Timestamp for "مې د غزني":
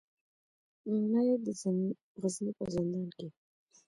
1.11-2.51